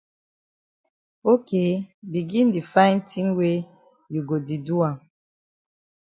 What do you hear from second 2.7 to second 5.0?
find tin wey you go di do am.